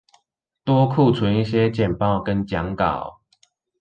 [0.63, 3.21] 多庫存一些簡報跟講稿